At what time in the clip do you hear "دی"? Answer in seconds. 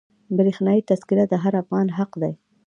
2.21-2.33